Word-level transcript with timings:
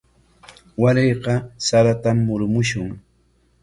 Warayqa 0.81 1.33
saratam 1.67 2.17
murumushun. 2.27 2.87